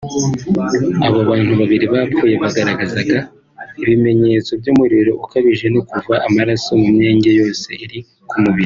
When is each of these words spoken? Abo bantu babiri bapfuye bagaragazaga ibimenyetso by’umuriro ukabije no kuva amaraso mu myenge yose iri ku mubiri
Abo 1.07 1.19
bantu 1.29 1.51
babiri 1.59 1.85
bapfuye 1.93 2.35
bagaragazaga 2.43 3.17
ibimenyetso 3.81 4.51
by’umuriro 4.59 5.11
ukabije 5.23 5.65
no 5.73 5.81
kuva 5.89 6.13
amaraso 6.27 6.69
mu 6.81 6.87
myenge 6.95 7.29
yose 7.39 7.69
iri 7.85 7.99
ku 8.29 8.35
mubiri 8.43 8.59